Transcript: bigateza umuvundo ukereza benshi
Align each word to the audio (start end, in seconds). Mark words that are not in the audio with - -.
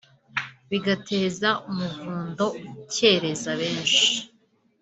bigateza 0.69 1.49
umuvundo 1.69 2.45
ukereza 2.83 3.51
benshi 3.61 4.07